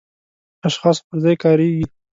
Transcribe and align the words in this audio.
اشخاصو 0.67 1.01
پر 1.07 1.17
ځای 1.23 1.35
کاریږي. 1.43 1.85